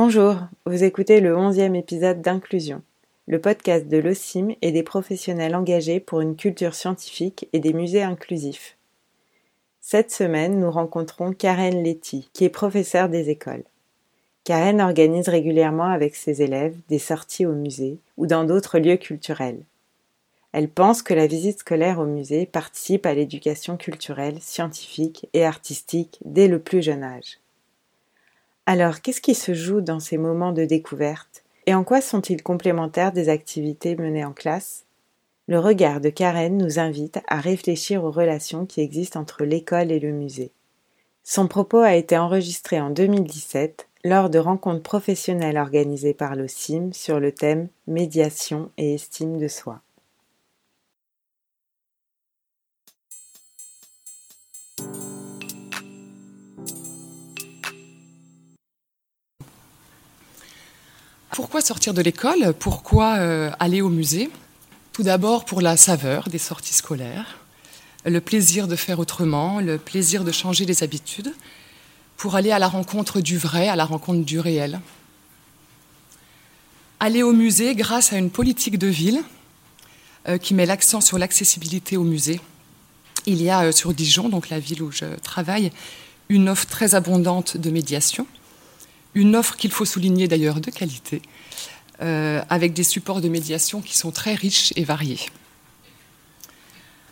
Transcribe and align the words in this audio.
Bonjour, 0.00 0.36
vous 0.64 0.84
écoutez 0.84 1.20
le 1.20 1.36
onzième 1.36 1.74
épisode 1.74 2.22
d'Inclusion, 2.22 2.82
le 3.26 3.40
podcast 3.40 3.88
de 3.88 3.96
l'OCIM 3.96 4.54
et 4.62 4.70
des 4.70 4.84
professionnels 4.84 5.56
engagés 5.56 5.98
pour 5.98 6.20
une 6.20 6.36
culture 6.36 6.76
scientifique 6.76 7.48
et 7.52 7.58
des 7.58 7.72
musées 7.72 8.04
inclusifs. 8.04 8.76
Cette 9.80 10.12
semaine, 10.12 10.60
nous 10.60 10.70
rencontrons 10.70 11.32
Karen 11.32 11.82
Letty, 11.82 12.30
qui 12.32 12.44
est 12.44 12.48
professeure 12.48 13.08
des 13.08 13.28
écoles. 13.28 13.64
Karen 14.44 14.80
organise 14.80 15.28
régulièrement 15.28 15.90
avec 15.90 16.14
ses 16.14 16.42
élèves 16.42 16.76
des 16.88 17.00
sorties 17.00 17.44
au 17.44 17.54
musée 17.54 17.98
ou 18.16 18.28
dans 18.28 18.44
d'autres 18.44 18.78
lieux 18.78 18.98
culturels. 18.98 19.64
Elle 20.52 20.68
pense 20.68 21.02
que 21.02 21.12
la 21.12 21.26
visite 21.26 21.58
scolaire 21.58 21.98
au 21.98 22.06
musée 22.06 22.46
participe 22.46 23.04
à 23.04 23.14
l'éducation 23.14 23.76
culturelle, 23.76 24.38
scientifique 24.40 25.28
et 25.32 25.44
artistique 25.44 26.20
dès 26.24 26.46
le 26.46 26.60
plus 26.60 26.82
jeune 26.82 27.02
âge. 27.02 27.40
Alors, 28.70 29.00
qu'est-ce 29.00 29.22
qui 29.22 29.34
se 29.34 29.54
joue 29.54 29.80
dans 29.80 29.98
ces 29.98 30.18
moments 30.18 30.52
de 30.52 30.66
découverte 30.66 31.42
et 31.64 31.72
en 31.72 31.84
quoi 31.84 32.02
sont-ils 32.02 32.42
complémentaires 32.42 33.12
des 33.12 33.30
activités 33.30 33.96
menées 33.96 34.26
en 34.26 34.34
classe? 34.34 34.84
Le 35.46 35.58
regard 35.58 36.02
de 36.02 36.10
Karen 36.10 36.54
nous 36.58 36.78
invite 36.78 37.18
à 37.28 37.40
réfléchir 37.40 38.04
aux 38.04 38.10
relations 38.10 38.66
qui 38.66 38.82
existent 38.82 39.20
entre 39.20 39.44
l'école 39.44 39.90
et 39.90 39.98
le 39.98 40.12
musée. 40.12 40.52
Son 41.24 41.48
propos 41.48 41.78
a 41.78 41.94
été 41.94 42.18
enregistré 42.18 42.78
en 42.78 42.90
2017 42.90 43.88
lors 44.04 44.28
de 44.28 44.38
rencontres 44.38 44.82
professionnelles 44.82 45.56
organisées 45.56 46.12
par 46.12 46.36
l'OCIM 46.36 46.92
sur 46.92 47.20
le 47.20 47.32
thème 47.32 47.68
médiation 47.86 48.70
et 48.76 48.92
estime 48.92 49.38
de 49.38 49.48
soi. 49.48 49.80
Pourquoi 61.38 61.60
sortir 61.60 61.94
de 61.94 62.02
l'école 62.02 62.52
Pourquoi 62.58 63.18
euh, 63.18 63.52
aller 63.60 63.80
au 63.80 63.90
musée? 63.90 64.28
Tout 64.92 65.04
d'abord 65.04 65.44
pour 65.44 65.60
la 65.60 65.76
saveur 65.76 66.28
des 66.28 66.36
sorties 66.36 66.74
scolaires, 66.74 67.38
le 68.04 68.20
plaisir 68.20 68.66
de 68.66 68.74
faire 68.74 68.98
autrement, 68.98 69.60
le 69.60 69.78
plaisir 69.78 70.24
de 70.24 70.32
changer 70.32 70.64
les 70.64 70.82
habitudes, 70.82 71.32
pour 72.16 72.34
aller 72.34 72.50
à 72.50 72.58
la 72.58 72.66
rencontre 72.66 73.20
du 73.20 73.38
vrai, 73.38 73.68
à 73.68 73.76
la 73.76 73.84
rencontre 73.84 74.24
du 74.24 74.40
réel. 74.40 74.80
Aller 76.98 77.22
au 77.22 77.32
musée 77.32 77.76
grâce 77.76 78.12
à 78.12 78.18
une 78.18 78.30
politique 78.30 78.76
de 78.76 78.88
ville 78.88 79.22
euh, 80.26 80.38
qui 80.38 80.54
met 80.54 80.66
l'accent 80.66 81.00
sur 81.00 81.18
l'accessibilité 81.18 81.96
au 81.96 82.02
musée. 82.02 82.40
Il 83.26 83.40
y 83.40 83.48
a 83.48 83.66
euh, 83.66 83.70
sur 83.70 83.94
Dijon, 83.94 84.28
donc 84.28 84.48
la 84.48 84.58
ville 84.58 84.82
où 84.82 84.90
je 84.90 85.04
travaille, 85.22 85.70
une 86.28 86.48
offre 86.48 86.66
très 86.66 86.96
abondante 86.96 87.56
de 87.56 87.70
médiation 87.70 88.26
une 89.14 89.36
offre 89.36 89.56
qu'il 89.56 89.70
faut 89.70 89.84
souligner 89.84 90.28
d'ailleurs 90.28 90.60
de 90.60 90.70
qualité, 90.70 91.22
euh, 92.00 92.42
avec 92.48 92.72
des 92.72 92.84
supports 92.84 93.20
de 93.20 93.28
médiation 93.28 93.80
qui 93.80 93.96
sont 93.96 94.10
très 94.10 94.34
riches 94.34 94.72
et 94.76 94.84
variés. 94.84 95.20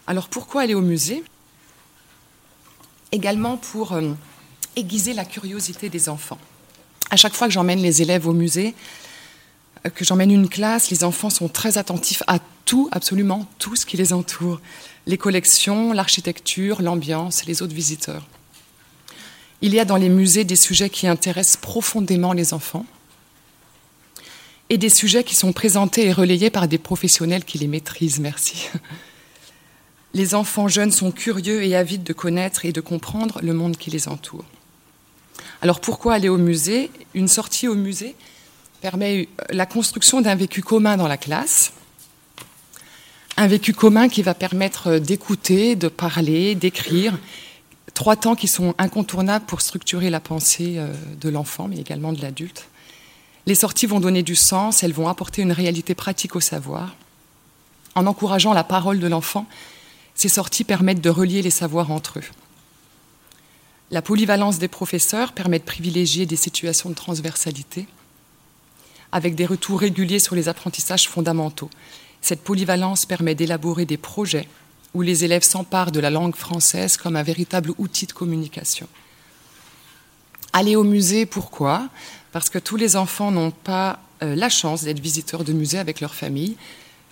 Alors 0.06 0.28
pourquoi 0.28 0.62
aller 0.62 0.74
au 0.74 0.82
musée? 0.82 1.24
Également 3.12 3.56
pour 3.56 3.92
euh, 3.92 4.12
aiguiser 4.76 5.14
la 5.14 5.24
curiosité 5.24 5.88
des 5.88 6.08
enfants. 6.08 6.38
À 7.10 7.16
chaque 7.16 7.34
fois 7.34 7.46
que 7.46 7.52
j'emmène 7.52 7.80
les 7.80 8.02
élèves 8.02 8.26
au 8.28 8.32
musée, 8.32 8.74
euh, 9.84 9.90
que 9.90 10.04
j'emmène 10.04 10.30
une 10.30 10.48
classe, 10.48 10.90
les 10.90 11.02
enfants 11.02 11.30
sont 11.30 11.48
très 11.48 11.78
attentifs 11.78 12.22
à 12.26 12.38
tout, 12.64 12.88
absolument 12.92 13.46
tout 13.58 13.76
ce 13.76 13.86
qui 13.86 13.96
les 13.96 14.12
entoure. 14.12 14.60
Les 15.06 15.18
collections, 15.18 15.92
l'architecture, 15.92 16.82
l'ambiance, 16.82 17.46
les 17.46 17.62
autres 17.62 17.74
visiteurs. 17.74 18.26
Il 19.62 19.74
y 19.74 19.80
a 19.80 19.84
dans 19.84 19.96
les 19.96 20.08
musées 20.08 20.44
des 20.44 20.56
sujets 20.56 20.90
qui 20.90 21.06
intéressent 21.06 21.56
profondément 21.56 22.32
les 22.32 22.52
enfants 22.52 22.86
et 24.68 24.78
des 24.78 24.90
sujets 24.90 25.24
qui 25.24 25.34
sont 25.34 25.52
présentés 25.52 26.06
et 26.06 26.12
relayés 26.12 26.50
par 26.50 26.68
des 26.68 26.78
professionnels 26.78 27.44
qui 27.44 27.58
les 27.58 27.68
maîtrisent. 27.68 28.18
Merci. 28.18 28.68
Les 30.12 30.34
enfants 30.34 30.68
jeunes 30.68 30.92
sont 30.92 31.12
curieux 31.12 31.62
et 31.62 31.76
avides 31.76 32.02
de 32.02 32.12
connaître 32.12 32.64
et 32.64 32.72
de 32.72 32.80
comprendre 32.80 33.40
le 33.42 33.52
monde 33.52 33.76
qui 33.76 33.90
les 33.90 34.08
entoure. 34.08 34.44
Alors 35.62 35.80
pourquoi 35.80 36.14
aller 36.14 36.28
au 36.28 36.38
musée? 36.38 36.90
Une 37.14 37.28
sortie 37.28 37.68
au 37.68 37.74
musée 37.74 38.14
permet 38.80 39.28
la 39.50 39.66
construction 39.66 40.20
d'un 40.20 40.34
vécu 40.34 40.62
commun 40.62 40.96
dans 40.96 41.08
la 41.08 41.16
classe, 41.16 41.72
un 43.36 43.46
vécu 43.46 43.72
commun 43.72 44.08
qui 44.08 44.22
va 44.22 44.34
permettre 44.34 44.98
d'écouter, 44.98 45.76
de 45.76 45.88
parler, 45.88 46.54
d'écrire 46.54 47.18
trois 47.96 48.14
temps 48.14 48.36
qui 48.36 48.46
sont 48.46 48.74
incontournables 48.76 49.46
pour 49.46 49.62
structurer 49.62 50.10
la 50.10 50.20
pensée 50.20 50.74
euh, 50.76 50.92
de 51.18 51.28
l'enfant, 51.30 51.66
mais 51.66 51.78
également 51.78 52.12
de 52.12 52.20
l'adulte. 52.20 52.68
Les 53.46 53.54
sorties 53.54 53.86
vont 53.86 54.00
donner 54.00 54.22
du 54.22 54.36
sens, 54.36 54.82
elles 54.82 54.92
vont 54.92 55.08
apporter 55.08 55.40
une 55.40 55.50
réalité 55.50 55.94
pratique 55.94 56.36
au 56.36 56.40
savoir. 56.40 56.94
En 57.94 58.06
encourageant 58.06 58.52
la 58.52 58.64
parole 58.64 59.00
de 59.00 59.06
l'enfant, 59.06 59.46
ces 60.14 60.28
sorties 60.28 60.64
permettent 60.64 61.00
de 61.00 61.10
relier 61.10 61.40
les 61.40 61.50
savoirs 61.50 61.90
entre 61.90 62.18
eux. 62.18 62.24
La 63.90 64.02
polyvalence 64.02 64.58
des 64.58 64.68
professeurs 64.68 65.32
permet 65.32 65.58
de 65.58 65.64
privilégier 65.64 66.26
des 66.26 66.36
situations 66.36 66.90
de 66.90 66.94
transversalité 66.94 67.86
avec 69.10 69.34
des 69.36 69.46
retours 69.46 69.80
réguliers 69.80 70.18
sur 70.18 70.34
les 70.34 70.48
apprentissages 70.48 71.08
fondamentaux. 71.08 71.70
Cette 72.20 72.42
polyvalence 72.42 73.06
permet 73.06 73.34
d'élaborer 73.34 73.86
des 73.86 73.96
projets 73.96 74.48
où 74.94 75.02
les 75.02 75.24
élèves 75.24 75.42
s'emparent 75.42 75.92
de 75.92 76.00
la 76.00 76.10
langue 76.10 76.34
française 76.34 76.96
comme 76.96 77.16
un 77.16 77.22
véritable 77.22 77.72
outil 77.78 78.06
de 78.06 78.12
communication. 78.12 78.88
Aller 80.52 80.76
au 80.76 80.84
musée, 80.84 81.26
pourquoi? 81.26 81.88
Parce 82.32 82.48
que 82.48 82.58
tous 82.58 82.76
les 82.76 82.96
enfants 82.96 83.30
n'ont 83.30 83.50
pas 83.50 84.00
euh, 84.22 84.34
la 84.34 84.48
chance 84.48 84.84
d'être 84.84 85.00
visiteurs 85.00 85.44
de 85.44 85.52
musée 85.52 85.78
avec 85.78 86.00
leur 86.00 86.14
famille. 86.14 86.56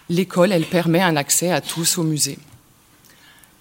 L'école, 0.08 0.52
elle 0.52 0.66
permet 0.66 1.02
un 1.02 1.16
accès 1.16 1.50
à 1.50 1.60
tous 1.60 1.98
au 1.98 2.02
musée. 2.02 2.38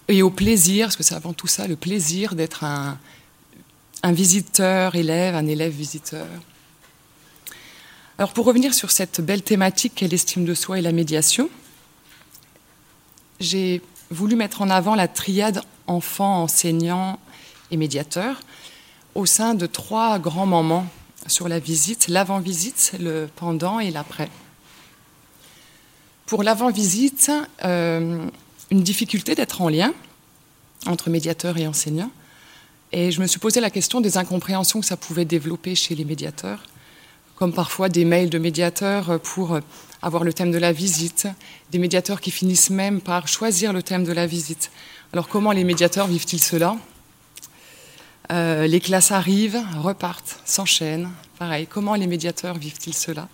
Et 0.08 0.22
au 0.22 0.30
plaisir, 0.30 0.86
parce 0.86 0.96
que 0.96 1.02
c'est 1.02 1.14
avant 1.14 1.32
tout 1.32 1.46
ça, 1.46 1.66
le 1.66 1.76
plaisir 1.76 2.34
d'être 2.34 2.64
un, 2.64 2.98
un 4.02 4.12
visiteur 4.12 4.94
élève, 4.94 5.34
un 5.34 5.46
élève 5.46 5.72
visiteur. 5.72 6.26
Alors 8.18 8.32
pour 8.32 8.44
revenir 8.44 8.74
sur 8.74 8.90
cette 8.90 9.20
belle 9.20 9.42
thématique 9.42 9.94
qu'est 9.96 10.08
l'estime 10.08 10.44
de 10.44 10.54
soi 10.54 10.78
et 10.78 10.82
la 10.82 10.92
médiation, 10.92 11.48
j'ai 13.40 13.82
voulu 14.10 14.36
mettre 14.36 14.62
en 14.62 14.70
avant 14.70 14.94
la 14.94 15.08
triade 15.08 15.62
enfant, 15.86 16.42
enseignant 16.42 17.18
et 17.70 17.76
médiateur 17.76 18.40
au 19.14 19.26
sein 19.26 19.54
de 19.54 19.66
trois 19.66 20.18
grands 20.18 20.46
moments 20.46 20.86
sur 21.26 21.48
la 21.48 21.58
visite, 21.58 22.08
l'avant-visite, 22.08 22.94
le 23.00 23.28
pendant 23.36 23.80
et 23.80 23.90
l'après. 23.90 24.28
Pour 26.26 26.42
l'avant-visite, 26.42 27.30
euh, 27.64 28.26
une 28.70 28.82
difficulté 28.82 29.34
d'être 29.34 29.62
en 29.62 29.68
lien 29.68 29.92
entre 30.86 31.10
médiateur 31.10 31.56
et 31.58 31.66
enseignant. 31.66 32.10
Et 32.92 33.10
je 33.10 33.20
me 33.20 33.26
suis 33.26 33.40
posé 33.40 33.60
la 33.60 33.70
question 33.70 34.00
des 34.00 34.18
incompréhensions 34.18 34.80
que 34.80 34.86
ça 34.86 34.96
pouvait 34.96 35.24
développer 35.24 35.74
chez 35.74 35.94
les 35.94 36.04
médiateurs, 36.04 36.62
comme 37.36 37.52
parfois 37.52 37.88
des 37.88 38.04
mails 38.04 38.30
de 38.30 38.38
médiateurs 38.38 39.20
pour 39.20 39.58
avoir 40.02 40.24
le 40.24 40.32
thème 40.32 40.50
de 40.50 40.58
la 40.58 40.72
visite, 40.72 41.26
des 41.70 41.78
médiateurs 41.78 42.20
qui 42.20 42.30
finissent 42.30 42.70
même 42.70 43.00
par 43.00 43.26
choisir 43.26 43.72
le 43.72 43.82
thème 43.82 44.04
de 44.04 44.12
la 44.12 44.26
visite. 44.26 44.70
Alors 45.12 45.28
comment 45.28 45.52
les 45.52 45.64
médiateurs 45.64 46.06
vivent-ils 46.06 46.42
cela? 46.42 46.76
Euh, 48.30 48.66
Les 48.66 48.80
classes 48.80 49.12
arrivent, 49.12 49.60
repartent, 49.80 50.40
s'enchaînent. 50.44 51.10
Pareil, 51.38 51.66
comment 51.66 51.94
les 51.94 52.06
médiateurs 52.06 52.56
vivent-ils 52.56 52.94
cela? 52.94 53.28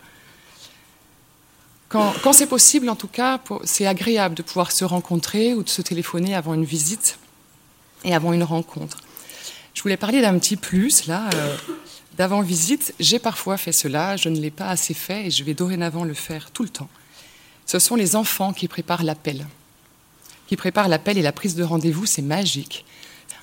Quand, 1.88 2.32
c'est 2.32 2.46
possible, 2.46 2.88
en 2.88 2.94
tout 2.94 3.08
cas, 3.08 3.40
c'est 3.64 3.84
agréable 3.84 4.36
de 4.36 4.42
pouvoir 4.42 4.70
se 4.70 4.84
rencontrer 4.84 5.54
ou 5.54 5.64
de 5.64 5.68
se 5.68 5.82
téléphoner 5.82 6.36
avant 6.36 6.54
une 6.54 6.64
visite 6.64 7.18
et 8.04 8.14
avant 8.14 8.32
une 8.32 8.44
rencontre. 8.44 8.98
Je 9.74 9.82
voulais 9.82 9.96
parler 9.96 10.20
d'un 10.20 10.38
petit 10.38 10.56
plus, 10.56 11.06
là. 11.08 11.28
Euh, 11.34 11.56
d'avant-visite, 12.20 12.92
j'ai 13.00 13.18
parfois 13.18 13.56
fait 13.56 13.72
cela, 13.72 14.14
je 14.18 14.28
ne 14.28 14.38
l'ai 14.38 14.50
pas 14.50 14.68
assez 14.68 14.92
fait 14.92 15.28
et 15.28 15.30
je 15.30 15.42
vais 15.42 15.54
dorénavant 15.54 16.04
le 16.04 16.12
faire 16.12 16.50
tout 16.50 16.62
le 16.62 16.68
temps. 16.68 16.90
Ce 17.64 17.78
sont 17.78 17.96
les 17.96 18.14
enfants 18.14 18.52
qui 18.52 18.68
préparent 18.68 19.04
l'appel. 19.04 19.46
Qui 20.46 20.56
préparent 20.56 20.88
l'appel 20.88 21.16
et 21.16 21.22
la 21.22 21.32
prise 21.32 21.54
de 21.54 21.64
rendez-vous, 21.64 22.04
c'est 22.04 22.20
magique. 22.20 22.84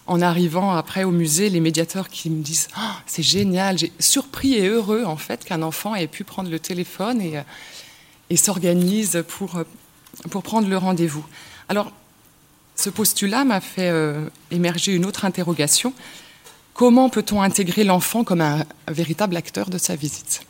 En 0.06 0.22
arrivant 0.22 0.76
après 0.76 1.06
au 1.06 1.10
musée, 1.10 1.50
les 1.50 1.60
médiateurs 1.60 2.08
qui 2.08 2.30
me 2.30 2.44
disent 2.44 2.68
oh, 2.78 2.98
C'est 3.08 3.24
génial, 3.24 3.80
j'ai 3.80 3.92
surpris 3.98 4.54
et 4.54 4.68
heureux 4.68 5.06
en 5.06 5.18
fait 5.18 5.44
qu'un 5.44 5.64
enfant 5.64 5.96
ait 5.96 6.06
pu 6.06 6.24
prendre 6.24 6.52
le 6.52 6.60
téléphone 6.60 7.20
et, 7.20 7.40
euh, 7.40 8.36
s'organise 8.36 9.24
pour, 9.28 9.56
euh, 9.56 9.64
pour 10.30 10.44
prendre 10.44 10.70
le 10.70 10.78
rendez-vous. 10.78 11.26
Alors, 11.68 11.92
ce 12.76 12.92
postulat 12.92 13.44
m'a 13.44 13.60
fait 13.60 13.90
euh, 13.90 14.30
émerger 14.52 14.94
une 14.94 15.08
autre 15.08 15.26
interrogation 15.26 15.96
Comment 16.78 17.10
peut-on 17.10 17.42
intégrer 17.42 17.84
l'enfant 17.84 18.24
comme 18.24 18.40
un, 18.40 18.64
véritable 18.88 19.36
acteur 19.36 19.72
de 19.72 19.80
sa 19.80 19.96
visite? 19.96 20.44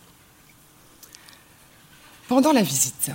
Pendant 2.28 2.52
la 2.52 2.64
visite, 2.64 3.12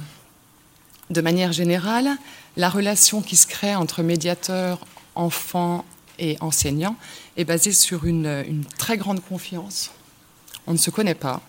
de 1.10 1.20
manière 1.20 1.52
générale, 1.52 2.16
la 2.56 2.70
relation 2.70 3.20
qui 3.20 3.36
se 3.36 3.46
crée 3.46 3.74
entre 3.74 4.02
médiateur, 4.02 4.86
enfant 5.14 5.84
et 6.18 6.38
enseignant 6.40 6.96
est 7.36 7.44
basée 7.44 7.72
sur 7.72 8.06
une, 8.06 8.44
une 8.48 8.64
très 8.64 8.96
grande 8.96 9.22
confiance. 9.22 9.90
On 10.66 10.72
ne 10.72 10.78
se 10.78 10.88
connaît 10.88 11.14
pas, 11.14 11.42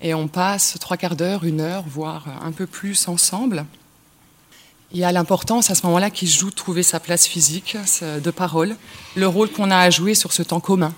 et 0.00 0.14
on 0.14 0.26
passe 0.26 0.78
trois 0.80 0.96
quarts 0.96 1.16
d'heure, 1.16 1.44
une 1.44 1.60
heure, 1.60 1.84
voire 1.86 2.42
un 2.42 2.52
peu 2.52 2.66
plus 2.66 3.08
ensemble. 3.08 3.66
Il 4.92 4.98
y 4.98 5.04
a 5.04 5.12
l'importance 5.12 5.70
à 5.70 5.74
ce 5.74 5.84
moment-là 5.86 6.10
qu'il 6.10 6.28
joue 6.28 6.50
trouver 6.50 6.82
sa 6.82 6.98
place 6.98 7.26
physique, 7.26 7.76
de 8.02 8.30
parole, 8.30 8.76
le 9.16 9.28
rôle 9.28 9.50
qu'on 9.50 9.70
a 9.70 9.78
à 9.78 9.90
jouer 9.90 10.14
sur 10.14 10.32
ce 10.32 10.42
temps 10.42 10.60
commun. 10.60 10.94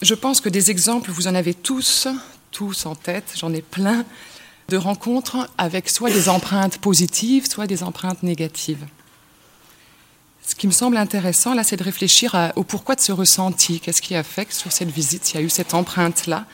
Je 0.00 0.14
pense 0.14 0.40
que 0.40 0.48
des 0.48 0.70
exemples, 0.70 1.10
vous 1.10 1.28
en 1.28 1.34
avez 1.34 1.54
tous, 1.54 2.08
tous 2.50 2.86
en 2.86 2.94
tête, 2.94 3.34
j'en 3.36 3.52
ai 3.52 3.62
plein, 3.62 4.04
de 4.68 4.78
rencontres 4.78 5.48
avec 5.58 5.90
soit 5.90 6.10
des 6.10 6.30
empreintes 6.30 6.78
positives, 6.78 7.48
soit 7.48 7.66
des 7.66 7.82
empreintes 7.82 8.22
négatives. 8.22 8.86
Ce 10.46 10.54
qui 10.54 10.66
me 10.66 10.72
semble 10.72 10.96
intéressant, 10.96 11.54
là, 11.54 11.64
c'est 11.64 11.76
de 11.76 11.84
réfléchir 11.84 12.52
au 12.56 12.64
pourquoi 12.64 12.94
de 12.94 13.00
ce 13.00 13.12
ressenti. 13.12 13.80
Qu'est-ce 13.80 14.02
qui 14.02 14.14
a 14.14 14.22
fait 14.22 14.46
que 14.46 14.54
sur 14.54 14.72
cette 14.72 14.90
visite, 14.90 15.32
il 15.32 15.36
y 15.36 15.38
a 15.40 15.42
eu 15.42 15.50
cette 15.50 15.74
empreinte-là 15.74 16.46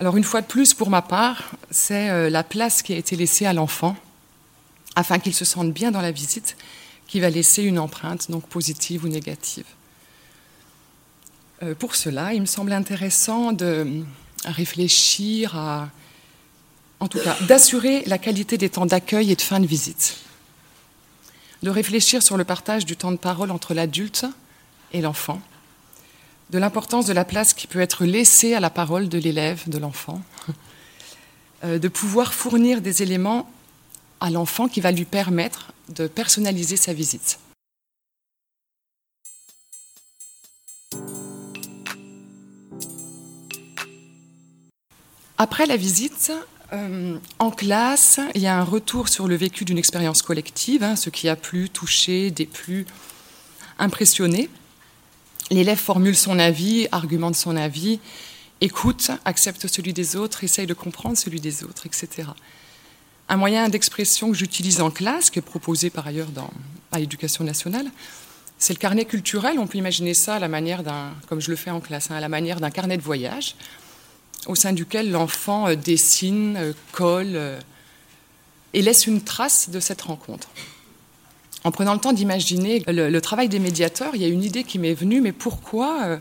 Alors, 0.00 0.16
une 0.16 0.24
fois 0.24 0.42
de 0.42 0.46
plus, 0.46 0.74
pour 0.74 0.90
ma 0.90 1.02
part, 1.02 1.52
c'est 1.70 2.10
euh, 2.10 2.28
la 2.28 2.42
place 2.42 2.82
qui 2.82 2.92
a 2.92 2.96
été 2.96 3.16
laissée 3.16 3.46
à 3.46 3.52
l'enfant, 3.52 3.96
afin 4.94 5.18
qu'il 5.18 5.34
se 5.34 5.44
sente 5.44 5.72
bien 5.72 5.90
dans 5.90 6.00
la 6.00 6.10
visite, 6.10 6.56
qui 7.06 7.20
va 7.20 7.30
laisser 7.30 7.62
une 7.62 7.78
empreinte, 7.78 8.30
donc 8.30 8.46
positive 8.46 9.04
ou 9.04 9.08
négative. 9.08 9.66
Euh, 11.62 11.74
pour 11.74 11.96
cela, 11.96 12.34
il 12.34 12.40
me 12.40 12.46
semble 12.46 12.72
intéressant 12.72 13.52
de 13.52 14.04
réfléchir 14.44 15.56
à, 15.56 15.88
en 17.00 17.08
tout 17.08 17.18
cas, 17.18 17.36
d'assurer 17.48 18.02
la 18.06 18.18
qualité 18.18 18.58
des 18.58 18.68
temps 18.68 18.86
d'accueil 18.86 19.32
et 19.32 19.36
de 19.36 19.42
fin 19.42 19.60
de 19.60 19.66
visite 19.66 20.18
de 21.62 21.70
réfléchir 21.70 22.22
sur 22.22 22.36
le 22.36 22.44
partage 22.44 22.84
du 22.84 22.96
temps 22.96 23.12
de 23.12 23.16
parole 23.16 23.50
entre 23.50 23.74
l'adulte 23.74 24.26
et 24.92 25.00
l'enfant, 25.00 25.40
de 26.50 26.58
l'importance 26.58 27.06
de 27.06 27.12
la 27.12 27.24
place 27.24 27.54
qui 27.54 27.66
peut 27.66 27.80
être 27.80 28.04
laissée 28.04 28.54
à 28.54 28.60
la 28.60 28.70
parole 28.70 29.08
de 29.08 29.18
l'élève, 29.18 29.68
de 29.68 29.78
l'enfant, 29.78 30.20
euh, 31.64 31.78
de 31.78 31.88
pouvoir 31.88 32.34
fournir 32.34 32.80
des 32.80 33.02
éléments 33.02 33.50
à 34.20 34.30
l'enfant 34.30 34.68
qui 34.68 34.80
va 34.80 34.92
lui 34.92 35.04
permettre 35.04 35.72
de 35.88 36.06
personnaliser 36.06 36.76
sa 36.76 36.92
visite. 36.92 37.38
Après 45.38 45.66
la 45.66 45.76
visite, 45.76 46.32
euh, 46.72 47.18
en 47.38 47.50
classe, 47.50 48.20
il 48.34 48.40
y 48.40 48.46
a 48.46 48.58
un 48.58 48.64
retour 48.64 49.08
sur 49.08 49.28
le 49.28 49.36
vécu 49.36 49.66
d'une 49.66 49.76
expérience 49.76 50.22
collective, 50.22 50.82
hein, 50.82 50.96
ce 50.96 51.10
qui 51.10 51.28
a 51.28 51.36
plu, 51.36 51.68
touché, 51.68 52.30
déplu, 52.30 52.86
impressionné. 53.78 54.48
L'élève 55.50 55.78
formule 55.78 56.16
son 56.16 56.38
avis, 56.38 56.88
argumente 56.92 57.36
son 57.36 57.56
avis, 57.56 58.00
écoute, 58.60 59.10
accepte 59.24 59.66
celui 59.66 59.92
des 59.92 60.16
autres, 60.16 60.42
essaye 60.44 60.66
de 60.66 60.74
comprendre 60.74 61.16
celui 61.16 61.40
des 61.40 61.62
autres, 61.62 61.86
etc. 61.86 62.28
Un 63.28 63.36
moyen 63.36 63.68
d'expression 63.68 64.30
que 64.30 64.36
j'utilise 64.36 64.80
en 64.80 64.90
classe, 64.90 65.30
qui 65.30 65.38
est 65.38 65.42
proposé 65.42 65.90
par 65.90 66.06
ailleurs 66.06 66.28
à 66.92 66.98
l'éducation 66.98 67.44
nationale, 67.44 67.86
c'est 68.58 68.72
le 68.72 68.78
carnet 68.78 69.04
culturel. 69.04 69.58
On 69.58 69.66
peut 69.66 69.78
imaginer 69.78 70.14
ça 70.14 70.36
à 70.36 70.38
la 70.38 70.48
manière 70.48 70.82
d'un, 70.82 71.12
comme 71.28 71.40
je 71.40 71.50
le 71.50 71.56
fais 71.56 71.70
en 71.70 71.80
classe, 71.80 72.10
hein, 72.10 72.16
à 72.16 72.20
la 72.20 72.28
manière 72.28 72.60
d'un 72.60 72.70
carnet 72.70 72.96
de 72.96 73.02
voyage 73.02 73.54
au 74.46 74.54
sein 74.54 74.72
duquel 74.72 75.10
l'enfant 75.10 75.68
euh, 75.68 75.74
dessine, 75.74 76.56
euh, 76.56 76.72
colle 76.92 77.32
euh, 77.34 77.60
et 78.72 78.82
laisse 78.82 79.06
une 79.06 79.22
trace 79.22 79.70
de 79.70 79.80
cette 79.80 80.02
rencontre. 80.02 80.48
En 81.66 81.72
prenant 81.72 81.94
le 81.94 81.98
temps 81.98 82.12
d'imaginer 82.12 82.84
le, 82.86 83.18
travail 83.18 83.48
des 83.48 83.58
médiateurs, 83.58 84.14
il 84.14 84.22
y 84.22 84.24
a 84.24 84.28
une 84.28 84.44
idée 84.44 84.62
qui 84.62 84.78
m'est 84.78 84.94
venue, 84.94 85.20
mais 85.20 85.32
pourquoi, 85.32 86.20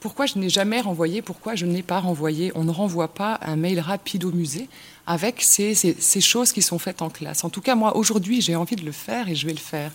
pourquoi 0.00 0.24
je 0.24 0.38
n'ai 0.38 0.48
jamais 0.48 0.80
renvoyé, 0.80 1.20
pourquoi 1.20 1.54
je 1.54 1.66
n'ai 1.66 1.82
pas 1.82 2.00
renvoyé, 2.00 2.50
on 2.54 2.64
ne 2.64 2.70
renvoie 2.70 3.08
pas 3.08 3.38
un 3.42 3.56
mail 3.56 3.78
rapide 3.78 4.24
au 4.24 4.32
musée 4.32 4.70
avec 5.06 5.42
ces, 5.42 5.74
choses 6.22 6.50
qui 6.50 6.62
sont 6.62 6.78
faites 6.78 7.02
en 7.02 7.10
classe. 7.10 7.44
En 7.44 7.50
tout 7.50 7.60
cas, 7.60 7.74
moi, 7.74 7.94
aujourd'hui, 7.94 8.40
j'ai 8.40 8.56
envie 8.56 8.76
de 8.76 8.86
le 8.86 8.92
faire 8.92 9.28
et 9.28 9.34
je 9.34 9.46
vais 9.46 9.52
le 9.52 9.58
faire 9.58 9.92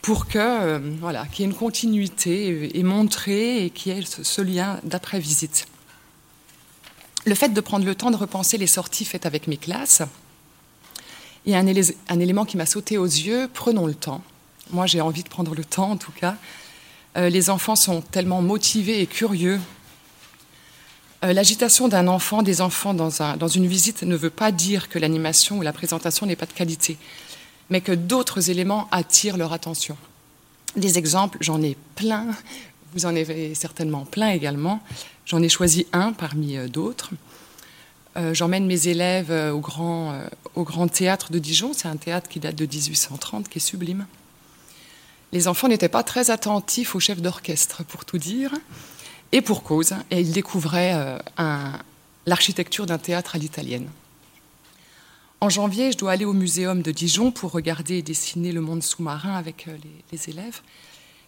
pour 0.00 0.28
que 0.28 0.78
voilà, 1.00 1.26
qu'il 1.26 1.44
y 1.44 1.46
ait 1.46 1.50
une 1.50 1.54
continuité 1.54 2.70
et 2.72 2.82
montrer 2.82 3.66
et 3.66 3.68
qu'il 3.68 3.94
y 3.94 3.98
ait 3.98 4.02
ce 4.02 4.40
lien 4.40 4.80
d'après-visite 4.82 5.66
le 7.26 7.34
fait 7.34 7.50
de 7.50 7.60
prendre 7.60 7.84
le 7.84 7.94
temps 7.94 8.10
de 8.10 8.16
repenser 8.16 8.56
les 8.56 8.66
sorties 8.66 9.04
faites 9.04 9.26
avec 9.26 9.46
mes 9.46 9.58
classes, 9.58 10.02
il 11.48 11.52
y 11.52 11.54
a 11.54 11.60
un, 11.60 12.20
élément 12.20 12.44
qui 12.44 12.58
m'a 12.58 12.66
sauté 12.66 12.98
aux 12.98 13.06
yeux, 13.06 13.48
prenons 13.54 13.86
le 13.86 13.94
temps. 13.94 14.20
Moi, 14.70 14.84
j'ai 14.84 15.00
envie 15.00 15.22
de 15.22 15.30
prendre 15.30 15.54
le 15.54 15.64
temps, 15.64 15.92
en 15.92 15.96
tout 15.96 16.12
cas. 16.12 16.36
Euh, 17.16 17.30
les 17.30 17.48
enfants 17.48 17.74
sont 17.74 18.02
tellement 18.02 18.42
motivés 18.42 19.00
et 19.00 19.06
curieux. 19.06 19.58
Euh, 21.24 21.32
l'agitation 21.32 21.88
d'un 21.88 22.06
enfant, 22.06 22.42
des 22.42 22.60
enfants 22.60 22.92
dans, 22.92 23.48
une 23.48 23.66
visite 23.66 24.02
ne 24.02 24.14
veut 24.14 24.28
pas 24.28 24.52
dire 24.52 24.90
que 24.90 24.98
l'animation 24.98 25.56
ou 25.56 25.62
la 25.62 25.72
présentation 25.72 26.26
n'est 26.26 26.36
pas 26.36 26.44
de 26.44 26.52
qualité, 26.52 26.98
mais 27.70 27.80
que 27.80 27.92
d'autres 27.92 28.50
éléments 28.50 28.86
attirent 28.90 29.38
leur 29.38 29.54
attention. 29.54 29.96
Des 30.76 30.98
exemples, 30.98 31.38
j'en 31.40 31.62
ai 31.62 31.78
plein, 31.94 32.26
vous 32.92 33.06
en 33.06 33.16
avez 33.16 33.54
certainement 33.54 34.04
plein 34.04 34.28
également. 34.32 34.82
J'en 35.24 35.40
ai 35.40 35.48
choisi 35.48 35.86
un 35.94 36.12
parmi 36.12 36.58
euh, 36.58 36.68
d'autres. 36.68 37.12
Euh, 38.18 38.34
j'emmène 38.34 38.66
mes 38.66 38.88
élèves 38.88 39.30
euh, 39.30 39.52
au 39.52 39.60
grand, 39.60 40.20
au 40.54 40.64
grand 40.64 40.88
théâtre 40.88 41.30
de 41.30 41.38
Dijon. 41.38 41.72
C'est 41.72 41.88
un 41.88 41.96
théâtre 41.96 42.28
qui 42.28 42.40
date 42.40 42.56
de 42.56 42.66
1830, 42.66 43.48
qui 43.48 43.58
est 43.58 43.60
sublime. 43.60 44.06
Les 45.32 45.46
enfants 45.46 45.68
n'étaient 45.68 45.88
pas 45.88 46.02
très 46.02 46.30
attentifs 46.30 46.94
au 46.94 47.00
chef 47.00 47.20
d'orchestre, 47.20 47.84
pour 47.84 48.04
tout 48.04 48.18
dire, 48.18 48.52
et 49.32 49.42
pour 49.42 49.62
cause. 49.62 49.94
Et 50.10 50.20
ils 50.20 50.32
découvraient 50.32 51.18
l'architecture 52.24 52.86
d'un 52.86 52.96
théâtre 52.96 53.34
à 53.34 53.38
l'italienne. 53.38 53.88
En 55.42 55.50
janvier, 55.50 55.92
je 55.92 55.98
dois 55.98 56.12
aller 56.12 56.24
au 56.24 56.32
muséum 56.32 56.80
de 56.80 56.90
Dijon 56.92 57.30
pour 57.30 57.52
regarder 57.52 57.98
et 57.98 58.02
dessiner 58.02 58.52
le 58.52 58.62
monde 58.62 58.82
sous-marin 58.82 59.34
avec 59.34 59.66
les 60.12 60.30
élèves. 60.30 60.62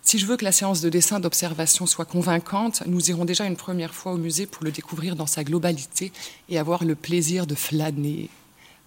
Si 0.02 0.18
je 0.18 0.26
veux 0.26 0.36
que 0.36 0.44
la 0.44 0.52
séance 0.52 0.80
de 0.80 0.88
dessin 0.88 1.20
d'observation 1.20 1.86
soit 1.86 2.04
convaincante, 2.04 2.82
nous 2.86 3.10
irons 3.10 3.24
déjà 3.24 3.46
une 3.46 3.56
première 3.56 3.94
fois 3.94 4.12
au 4.12 4.16
musée 4.16 4.46
pour 4.46 4.64
le 4.64 4.72
découvrir 4.72 5.14
dans 5.14 5.26
sa 5.26 5.44
globalité 5.44 6.10
et 6.48 6.58
avoir 6.58 6.84
le 6.84 6.94
plaisir 6.94 7.46
de 7.46 7.54
flâner 7.54 8.28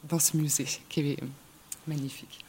dans 0.10 0.20
ce 0.20 0.36
musée 0.36 0.68
qui 0.90 1.00
est 1.02 1.18
magnifique. 1.88 2.44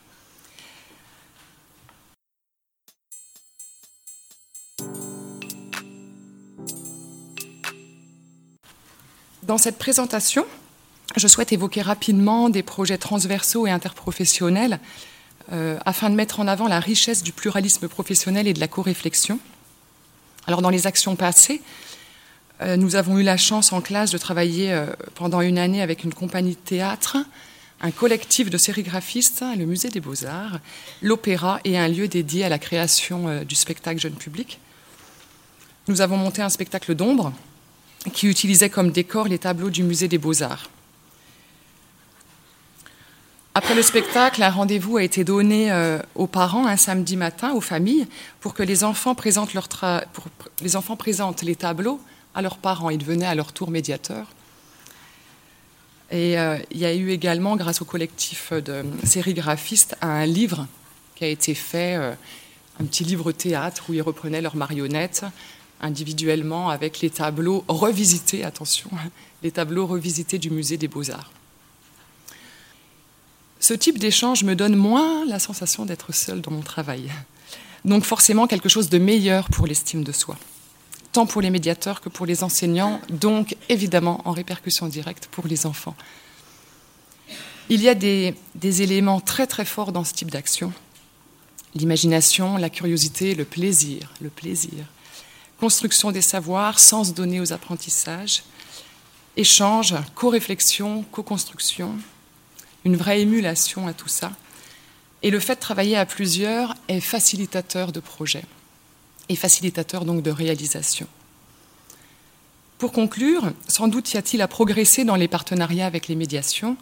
Dans 9.45 9.59
cette 9.59 9.77
présentation, 9.77 10.47
je 11.17 11.29
souhaite 11.29 11.53
évoquer 11.53 11.83
rapidement 11.83 12.49
des 12.49 12.63
projets 12.63 12.97
transversaux 12.97 13.67
et 13.67 13.71
interprofessionnels 13.71 14.81
euh, 15.53 15.79
afin 15.85 16.09
de 16.09 16.15
mettre 16.15 16.41
en 16.41 16.49
avant 16.49 16.69
la 16.69 16.81
richesse 16.81 17.23
du 17.23 17.33
pluralisme 17.33 17.89
professionnel 17.89 18.47
et 18.47 18.55
de 18.55 18.61
la 18.61 18.69
co-réflexion. 18.69 19.39
Alors 20.47 20.63
dans 20.63 20.71
les 20.71 20.87
actions 20.87 21.17
passées, 21.17 21.61
euh, 22.63 22.77
nous 22.77 22.97
avons 22.97 23.19
eu 23.19 23.23
la 23.23 23.37
chance 23.37 23.73
en 23.73 23.81
classe 23.81 24.11
de 24.11 24.19
travailler 24.19 24.73
euh, 24.73 24.87
pendant 25.15 25.41
une 25.41 25.59
année 25.59 25.83
avec 25.83 26.05
une 26.05 26.15
compagnie 26.15 26.55
de 26.55 26.61
théâtre, 26.61 27.19
un 27.83 27.91
collectif 27.91 28.49
de 28.49 28.57
sérigraphistes, 28.57 29.45
le 29.59 29.67
musée 29.67 29.91
des 29.91 30.01
beaux-arts, 30.01 30.61
l'opéra 31.03 31.61
et 31.65 31.77
un 31.77 31.89
lieu 31.89 32.09
dédié 32.09 32.45
à 32.45 32.49
la 32.49 32.59
création 32.59 33.43
du 33.45 33.55
spectacle 33.55 34.01
jeune 34.01 34.15
public. 34.15 34.61
Nous 35.89 36.01
avons 36.01 36.17
monté 36.17 36.41
un 36.41 36.49
spectacle 36.49 36.95
d'ombre 36.95 37.35
qui 38.15 38.29
utilisait 38.29 38.71
comme 38.71 38.91
décor 38.91 39.29
les 39.29 39.39
tableaux 39.39 39.71
du 39.71 39.83
musée 39.83 40.09
des 40.09 40.19
beaux-arts. 40.19 40.71
Après 43.57 43.77
le 43.77 43.83
spectacle, 43.83 44.43
un 44.43 44.51
rendez-vous 44.51 44.97
a 44.97 45.05
été 45.05 45.23
donné 45.23 45.71
euh, 45.71 46.01
aux 46.17 46.27
parents 46.27 46.67
un 46.67 46.77
samedi 46.77 47.17
matin, 47.17 47.53
aux 47.53 47.61
familles, 47.61 48.09
pour 48.41 48.53
que 48.53 48.65
les 48.65 48.83
enfants 48.83 49.15
présentent, 49.15 49.55
les, 51.43 51.55
tableaux 51.55 52.01
à 52.35 52.43
leurs 52.43 52.59
parents. 52.59 52.91
Ils 52.91 52.99
devenaient 52.99 53.27
à 53.27 53.37
leur 53.37 53.53
tour 53.53 53.71
médiateurs. 53.71 54.27
Et 56.11 56.37
euh, 56.37 56.59
il 56.73 56.79
y 56.79 56.85
a 56.85 56.93
eu 56.93 57.11
également, 57.11 57.55
grâce 57.55 57.81
au 57.81 57.85
collectif 57.85 58.53
de 58.53 58.85
sérigraphistes, 59.05 59.97
un 60.01 60.27
livre 60.27 60.67
qui 61.15 61.23
a 61.23 61.29
été 61.29 61.55
fait, 61.55 61.95
euh, 61.95 62.13
un 62.81 62.85
petit 62.87 63.05
livre 63.05 63.31
théâtre 63.31 63.85
où 63.89 63.95
ils 63.95 64.03
reprenaient 64.03 64.43
leurs 64.43 64.57
marionnettes 64.57 65.25
individuellement 65.81 66.71
avec 66.71 67.01
les 67.03 67.11
tableaux 67.11 67.65
revisités, 67.69 68.43
attention, 68.43 68.91
les 69.45 69.53
tableaux 69.53 69.87
revisités 69.87 70.39
du 70.39 70.51
musée 70.51 70.77
des 70.77 70.89
beaux-arts. 70.89 71.31
Ce 73.67 73.73
type 73.73 73.99
d'échange 73.99 74.45
me 74.45 74.55
donne 74.55 74.77
moins 74.77 75.25
la 75.25 75.39
sensation 75.39 75.87
d'être 75.87 76.13
seule 76.13 76.43
dans 76.43 76.51
mon 76.51 76.61
travail. 76.61 77.11
Donc 77.87 78.05
forcément 78.05 78.47
quelque 78.47 78.69
chose 78.69 78.91
de 78.91 78.99
meilleur 78.99 79.49
pour 79.49 79.67
l'estime 79.67 80.05
de 80.05 80.13
soi, 80.13 80.37
tant 81.13 81.25
pour 81.25 81.41
les 81.41 81.49
médiateurs 81.49 82.03
que 82.03 82.11
pour 82.11 82.27
les 82.27 82.45
enseignants, 82.45 83.01
donc 83.09 83.57
évidemment 83.71 84.21
en 84.27 84.33
répercussion 84.33 84.87
directe 84.87 85.29
pour 85.33 85.47
les 85.47 85.65
enfants. 85.65 85.97
Il 87.71 87.81
y 87.81 87.89
a 87.89 87.95
des, 87.95 88.35
éléments 88.83 89.23
très 89.23 89.47
très 89.47 89.65
forts 89.65 89.93
dans 89.93 90.05
ce 90.05 90.13
type 90.13 90.31
d'action. 90.31 90.71
L'imagination, 91.75 92.59
la 92.59 92.69
curiosité, 92.69 93.35
le 93.35 93.47
plaisir, 93.47 94.13
le 94.21 94.29
plaisir, 94.29 94.85
construction 95.59 96.13
des 96.13 96.21
savoirs, 96.21 96.79
sens 96.79 97.15
donné 97.15 97.41
aux 97.41 97.55
apprentissages, 97.55 98.43
échange, 99.39 99.95
co-réflexion, 100.15 101.03
co-construction, 101.11 101.97
une 102.85 102.97
vraie 102.97 103.21
émulation 103.21 103.87
à 103.87 103.93
tout 103.93 104.09
ça. 104.09 104.33
Et 105.23 105.31
le 105.31 105.41
fait 105.41 105.55
de 105.57 105.61
travailler 105.61 105.97
à 105.97 106.07
plusieurs 106.07 106.75
est 106.89 107.01
facilitateur 107.01 107.93
de 107.93 108.01
projets 108.01 108.45
et 109.29 109.37
facilitateur 109.37 110.05
donc 110.05 110.23
de 110.23 110.31
réalisation. 110.31 111.07
Pour 112.79 112.93
conclure, 112.93 113.53
sans 113.69 113.89
doute 113.89 114.13
y 114.13 114.17
a-t-il 114.17 114.43
à 114.43 114.49
progresser 114.49 115.05
dans 115.05 115.17
les 115.17 115.29
partenariats 115.29 115.87
avec 115.87 116.09
les 116.09 116.15
médiations. 116.15 116.77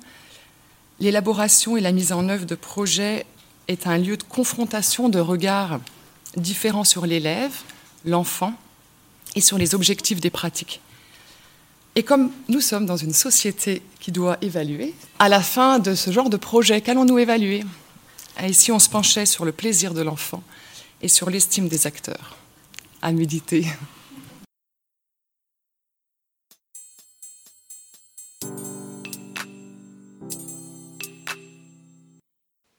L'élaboration 0.98 1.76
et 1.76 1.80
la 1.80 1.92
mise 1.92 2.12
en 2.12 2.28
œuvre 2.28 2.46
de 2.46 2.54
projets 2.54 3.26
est 3.68 3.86
un 3.86 3.98
lieu 3.98 4.16
de 4.16 4.22
confrontation 4.24 5.08
de 5.08 5.20
regards 5.20 5.80
différents 6.36 6.84
sur 6.84 7.06
l'élève, 7.06 7.52
l'enfant, 8.04 8.54
et 9.34 9.40
sur 9.40 9.58
les 9.58 9.74
objectifs 9.74 10.20
des 10.20 10.30
pratiques. 10.30 10.80
Et 11.94 12.04
comme 12.04 12.30
nous 12.48 12.62
sommes 12.62 12.86
dans 12.86 12.96
une 12.96 13.12
société 13.12 13.82
qui 14.00 14.12
doit 14.12 14.38
évaluer, 14.40 14.94
à 15.18 15.28
la 15.28 15.40
fin 15.42 15.78
de 15.78 15.94
ce 15.94 16.10
genre 16.10 16.30
de 16.30 16.38
projet, 16.38 16.80
qu'allons-nous 16.80 17.18
évaluer? 17.18 17.64
Et 18.42 18.54
si 18.54 18.72
on 18.72 18.78
se 18.78 18.88
penchait 18.88 19.26
sur 19.26 19.44
le 19.44 19.52
plaisir 19.52 19.92
de 19.92 20.00
l'enfant 20.00 20.42
et 21.02 21.08
sur 21.08 21.28
l'estime 21.28 21.68
des 21.68 21.86
acteurs 21.86 22.38
À 23.02 23.12
méditer. 23.12 23.66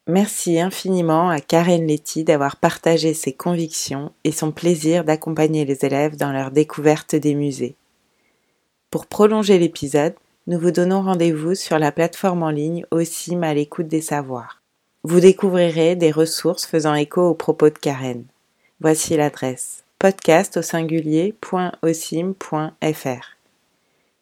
Merci 0.07 0.59
infiniment 0.59 1.29
à 1.29 1.39
Karen 1.39 1.85
Letty 1.85 2.23
d'avoir 2.23 2.55
partagé 2.55 3.13
ses 3.13 3.31
convictions 3.31 4.11
et 4.23 4.31
son 4.31 4.51
plaisir 4.51 5.03
d'accompagner 5.03 5.65
les 5.65 5.85
élèves 5.85 6.17
dans 6.17 6.31
leur 6.31 6.49
découverte 6.49 7.15
des 7.15 7.35
musées. 7.35 7.75
Pour 8.93 9.07
prolonger 9.07 9.57
l'épisode, 9.57 10.13
nous 10.45 10.59
vous 10.59 10.69
donnons 10.69 11.01
rendez-vous 11.01 11.55
sur 11.55 11.79
la 11.79 11.91
plateforme 11.91 12.43
en 12.43 12.51
ligne 12.51 12.85
OSIM 12.91 13.41
à 13.41 13.55
l'écoute 13.55 13.87
des 13.87 14.01
savoirs. 14.01 14.61
Vous 15.03 15.19
découvrirez 15.19 15.95
des 15.95 16.11
ressources 16.11 16.67
faisant 16.67 16.93
écho 16.93 17.27
aux 17.27 17.33
propos 17.33 17.71
de 17.71 17.77
Karen. 17.79 18.23
Voici 18.81 19.17
l'adresse 19.17 19.83
podcast. 19.97 20.61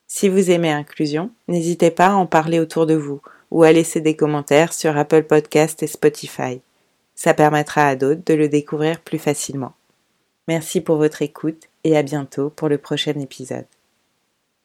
Si 0.08 0.30
vous 0.30 0.51
aimez 0.51 0.72
Inclusion, 0.72 1.32
n'hésitez 1.50 1.92
pas 1.92 2.08
à 2.08 2.13
en 2.13 2.25
parler 2.25 2.62
autour 2.62 2.86
de 2.86 2.96
vous 2.96 3.20
ou 3.51 3.63
à 3.63 3.74
laisser 3.74 4.00
des 4.00 4.16
commentaires 4.16 4.72
sur 4.72 4.96
Apple 4.96 5.24
Podcast 5.24 5.84
et 5.84 5.88
Spotify. 5.88 6.62
Ça 7.13 7.34
permettra 7.34 7.88
à 7.88 7.98
d'autres 7.98 8.24
de 8.25 8.36
le 8.36 8.48
découvrir 8.48 9.01
plus 9.01 9.20
facilement. 9.20 9.74
Merci 10.48 10.80
pour 10.80 10.96
votre 10.96 11.22
écoute 11.22 11.68
et 11.84 11.98
à 11.98 12.04
bientôt 12.04 12.50
pour 12.50 12.70
le 12.70 12.78
prochain 12.78 13.20
épisode. 13.20 13.66